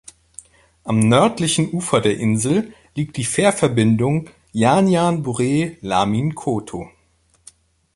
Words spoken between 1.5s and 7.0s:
Ufer der Insel liegt die Fährverbindung Janjanbureh–Lamin Koto.